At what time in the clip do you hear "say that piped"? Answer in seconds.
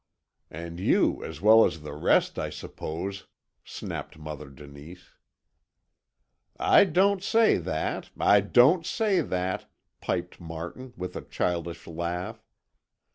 8.83-10.39